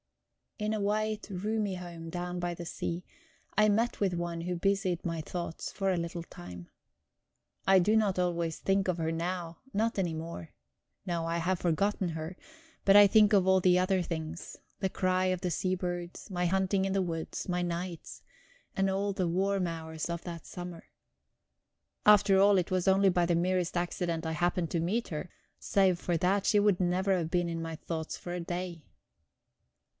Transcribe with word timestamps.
In 0.57 0.73
a 0.73 0.79
white, 0.79 1.27
roomy 1.29 1.75
home 1.75 2.09
down 2.09 2.39
by 2.39 2.53
the 2.55 2.65
sea 2.65 3.03
I 3.57 3.69
met 3.69 3.99
with 3.99 4.13
one 4.13 4.41
who 4.41 4.55
busied 4.55 5.03
my 5.05 5.21
thoughts 5.21 5.71
for 5.71 5.91
a 5.91 5.97
little 5.97 6.23
time. 6.23 6.69
I 7.67 7.77
do 7.79 7.95
not 7.95 8.17
always 8.19 8.57
think 8.59 8.87
of 8.87 8.97
her 8.97 9.11
now; 9.11 9.59
not 9.73 9.99
any 9.99 10.13
more. 10.15 10.53
No; 11.05 11.25
I 11.25 11.37
have 11.37 11.59
forgotten 11.59 12.09
her. 12.09 12.35
But 12.83 12.95
I 12.95 13.05
think 13.07 13.31
of 13.33 13.47
all 13.47 13.59
the 13.59 13.77
other 13.79 14.01
things: 14.03 14.57
the 14.79 14.89
cry 14.89 15.25
of 15.25 15.41
the 15.41 15.49
sea 15.51 15.73
birds, 15.75 16.29
my 16.31 16.45
hunting 16.47 16.85
in 16.85 16.93
the 16.93 17.01
woods, 17.01 17.47
my 17.49 17.61
nights, 17.63 18.21
and 18.75 18.87
all 18.89 19.13
the 19.13 19.27
warm 19.27 19.65
hours 19.67 20.09
of 20.09 20.23
that 20.23 20.47
summer. 20.47 20.85
After 22.07 22.39
all, 22.39 22.57
it 22.57 22.71
was 22.71 22.87
only 22.87 23.09
by 23.09 23.25
the 23.27 23.35
merest 23.35 23.77
accident 23.77 24.25
I 24.27 24.33
happened 24.33 24.71
to 24.71 24.79
meet 24.79 25.07
her; 25.09 25.29
save 25.59 25.99
for 25.99 26.17
that, 26.17 26.47
she 26.47 26.59
would 26.59 26.79
never 26.79 27.17
have 27.17 27.29
been 27.31 27.49
in 27.49 27.61
my 27.61 27.75
thoughts 27.75 28.17
for 28.17 28.33
a 28.33 28.39
day. 28.39 28.85